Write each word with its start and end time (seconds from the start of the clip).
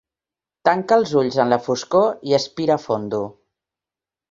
Tanca 0.69 0.97
els 1.01 1.11
ulls 1.21 1.37
en 1.43 1.51
la 1.51 1.59
foscor 1.67 2.09
i 2.31 2.35
aspira 2.41 2.81
fondo. 2.87 3.23